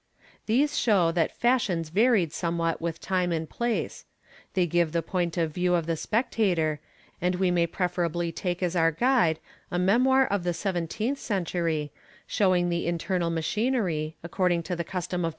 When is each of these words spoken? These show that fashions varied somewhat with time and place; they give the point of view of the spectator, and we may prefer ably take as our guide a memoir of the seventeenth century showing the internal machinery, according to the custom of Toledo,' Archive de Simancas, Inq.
These 0.47 0.75
show 0.79 1.11
that 1.11 1.37
fashions 1.37 1.89
varied 1.89 2.33
somewhat 2.33 2.81
with 2.81 2.99
time 2.99 3.31
and 3.31 3.47
place; 3.47 4.03
they 4.55 4.65
give 4.65 4.93
the 4.93 5.03
point 5.03 5.37
of 5.37 5.51
view 5.53 5.75
of 5.75 5.85
the 5.85 5.95
spectator, 5.95 6.79
and 7.21 7.35
we 7.35 7.51
may 7.51 7.67
prefer 7.67 8.07
ably 8.07 8.31
take 8.31 8.63
as 8.63 8.75
our 8.75 8.91
guide 8.91 9.37
a 9.69 9.77
memoir 9.77 10.25
of 10.25 10.43
the 10.43 10.55
seventeenth 10.55 11.19
century 11.19 11.91
showing 12.25 12.69
the 12.69 12.87
internal 12.87 13.29
machinery, 13.29 14.15
according 14.23 14.63
to 14.63 14.75
the 14.75 14.83
custom 14.83 14.89
of 14.89 14.89
Toledo,' 14.89 14.95
Archive 14.95 15.21
de 15.21 15.21
Simancas, 15.21 15.29
Inq. 15.29 15.29